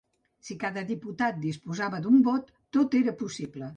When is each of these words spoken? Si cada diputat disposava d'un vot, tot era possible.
Si 0.47 0.55
cada 0.63 0.83
diputat 0.91 1.37
disposava 1.45 1.99
d'un 2.07 2.17
vot, 2.29 2.51
tot 2.79 2.99
era 3.03 3.15
possible. 3.21 3.69